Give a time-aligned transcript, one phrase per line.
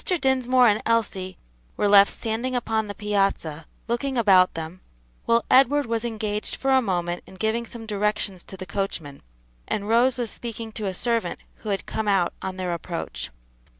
[0.03, 1.37] Dinsmore and Elsie
[1.77, 4.81] were left standing upon the piazza, looking about them,
[5.25, 9.21] while Edward was engaged for a moment in giving some directions to the coachman,
[9.67, 13.29] and Rose was speaking to a servant who had come out on their approach.